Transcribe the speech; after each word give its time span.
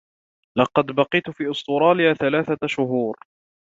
لقد 0.57 0.85
بقيت 0.91 1.29
في 1.29 1.51
أستراليا 1.51 2.13
ثلاث 2.13 2.65
شهور. 2.65 3.15